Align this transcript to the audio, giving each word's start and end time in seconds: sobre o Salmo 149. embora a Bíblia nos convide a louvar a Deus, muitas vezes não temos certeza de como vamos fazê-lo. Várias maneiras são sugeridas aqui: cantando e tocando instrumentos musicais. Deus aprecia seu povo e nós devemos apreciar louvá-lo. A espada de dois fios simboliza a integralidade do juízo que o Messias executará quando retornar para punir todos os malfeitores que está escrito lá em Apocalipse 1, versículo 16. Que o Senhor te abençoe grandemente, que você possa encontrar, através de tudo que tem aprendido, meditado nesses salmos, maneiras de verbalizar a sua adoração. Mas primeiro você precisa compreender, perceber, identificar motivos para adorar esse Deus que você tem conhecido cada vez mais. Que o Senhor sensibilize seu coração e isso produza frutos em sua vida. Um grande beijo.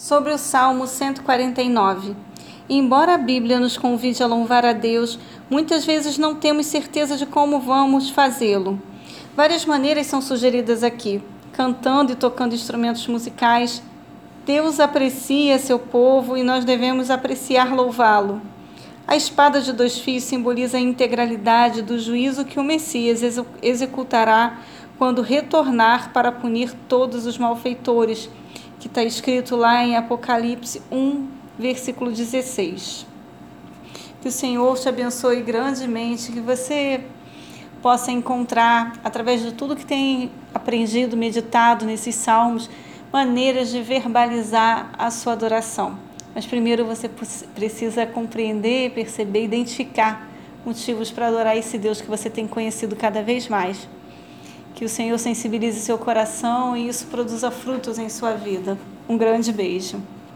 sobre 0.00 0.32
o 0.32 0.38
Salmo 0.38 0.86
149. 0.86 2.16
embora 2.70 3.16
a 3.16 3.18
Bíblia 3.18 3.60
nos 3.60 3.76
convide 3.76 4.22
a 4.22 4.26
louvar 4.26 4.64
a 4.64 4.72
Deus, 4.72 5.18
muitas 5.50 5.84
vezes 5.84 6.16
não 6.16 6.34
temos 6.34 6.64
certeza 6.64 7.18
de 7.18 7.26
como 7.26 7.60
vamos 7.60 8.08
fazê-lo. 8.08 8.80
Várias 9.36 9.66
maneiras 9.66 10.06
são 10.06 10.22
sugeridas 10.22 10.82
aqui: 10.82 11.22
cantando 11.52 12.12
e 12.12 12.16
tocando 12.16 12.54
instrumentos 12.54 13.06
musicais. 13.08 13.82
Deus 14.46 14.80
aprecia 14.80 15.58
seu 15.58 15.78
povo 15.78 16.34
e 16.34 16.42
nós 16.42 16.64
devemos 16.64 17.10
apreciar 17.10 17.74
louvá-lo. 17.74 18.40
A 19.06 19.16
espada 19.16 19.60
de 19.60 19.70
dois 19.70 19.98
fios 19.98 20.24
simboliza 20.24 20.78
a 20.78 20.80
integralidade 20.80 21.82
do 21.82 21.98
juízo 21.98 22.46
que 22.46 22.58
o 22.58 22.64
Messias 22.64 23.20
executará 23.60 24.60
quando 24.96 25.20
retornar 25.20 26.10
para 26.10 26.32
punir 26.32 26.72
todos 26.88 27.26
os 27.26 27.36
malfeitores 27.36 28.30
que 28.80 28.86
está 28.86 29.04
escrito 29.04 29.54
lá 29.56 29.84
em 29.84 29.94
Apocalipse 29.94 30.82
1, 30.90 31.28
versículo 31.58 32.10
16. 32.10 33.06
Que 34.22 34.28
o 34.28 34.32
Senhor 34.32 34.78
te 34.78 34.88
abençoe 34.88 35.42
grandemente, 35.42 36.32
que 36.32 36.40
você 36.40 37.04
possa 37.82 38.10
encontrar, 38.10 38.94
através 39.04 39.42
de 39.42 39.52
tudo 39.52 39.76
que 39.76 39.84
tem 39.84 40.30
aprendido, 40.54 41.14
meditado 41.14 41.84
nesses 41.84 42.14
salmos, 42.14 42.70
maneiras 43.12 43.68
de 43.68 43.82
verbalizar 43.82 44.90
a 44.96 45.10
sua 45.10 45.34
adoração. 45.34 45.98
Mas 46.34 46.46
primeiro 46.46 46.86
você 46.86 47.08
precisa 47.54 48.06
compreender, 48.06 48.92
perceber, 48.92 49.44
identificar 49.44 50.26
motivos 50.64 51.10
para 51.10 51.26
adorar 51.26 51.56
esse 51.56 51.76
Deus 51.76 52.00
que 52.00 52.08
você 52.08 52.30
tem 52.30 52.46
conhecido 52.46 52.96
cada 52.96 53.22
vez 53.22 53.46
mais. 53.46 53.86
Que 54.74 54.84
o 54.84 54.88
Senhor 54.88 55.18
sensibilize 55.18 55.80
seu 55.80 55.98
coração 55.98 56.76
e 56.76 56.88
isso 56.88 57.06
produza 57.06 57.50
frutos 57.50 57.98
em 57.98 58.08
sua 58.08 58.32
vida. 58.32 58.78
Um 59.08 59.16
grande 59.18 59.52
beijo. 59.52 60.00